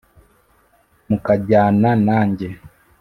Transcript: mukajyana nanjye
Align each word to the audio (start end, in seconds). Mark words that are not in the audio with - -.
mukajyana 1.09 1.89
nanjye 2.05 2.47